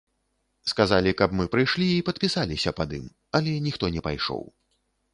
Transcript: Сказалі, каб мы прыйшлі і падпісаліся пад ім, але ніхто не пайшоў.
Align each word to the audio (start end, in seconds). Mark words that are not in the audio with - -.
Сказалі, 0.71 1.11
каб 1.19 1.35
мы 1.41 1.45
прыйшлі 1.57 1.87
і 1.97 2.01
падпісаліся 2.09 2.75
пад 2.83 2.99
ім, 3.01 3.07
але 3.41 3.51
ніхто 3.71 3.95
не 3.99 4.09
пайшоў. 4.11 4.43